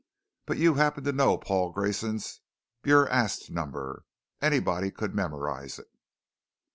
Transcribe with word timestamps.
"But 0.47 0.57
you 0.57 0.73
happen 0.73 1.03
to 1.03 1.11
know 1.11 1.37
Paul 1.37 1.69
Grayson's 1.71 2.39
BurAst 2.81 3.51
number. 3.51 4.03
Anybody 4.41 4.89
could 4.89 5.13
memorize 5.13 5.77
it." 5.77 5.89